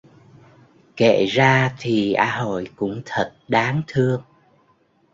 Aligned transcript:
Kể 0.95 1.25
ra 1.25 1.75
thì 1.79 2.13
A 2.13 2.39
Hội 2.39 2.69
cũng 2.75 3.01
thật 3.05 3.35
đáng 3.47 3.81
thương 3.87 4.21